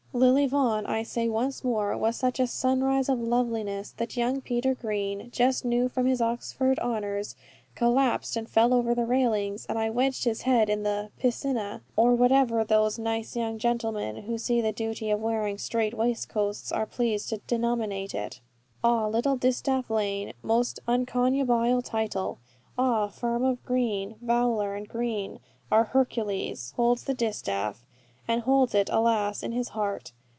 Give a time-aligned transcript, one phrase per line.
[0.13, 4.73] Lily Vaughan, I say once more, was such a sunrise of loveliness, that young Peter
[4.75, 7.33] Green, just new from his Oxford honours,
[7.75, 12.61] collapsed, and fell over the railings, and wedged his head in the "piscina," or whatever
[12.65, 17.37] those nice young gentlemen, who see the duty of wearing strait waistcoats, are pleased to
[17.47, 18.41] denominate it.
[18.83, 22.37] Ah, Little Distaff Lane, most unconnubial title,
[22.77, 25.39] ah firm of Green, Vowler, and Green,
[25.71, 27.85] your Hercules holds the distaff,
[28.27, 30.13] and holds it, alas, in his heart!